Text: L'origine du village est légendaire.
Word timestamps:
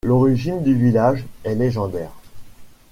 L'origine 0.03 0.63
du 0.63 0.73
village 0.73 1.23
est 1.43 1.53
légendaire. 1.53 2.09